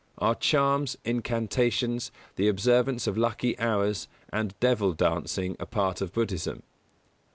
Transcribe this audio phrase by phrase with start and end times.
[0.19, 6.63] _Are charms, incantations, the observance of lucky hours and devil dancing a part of Buddhism?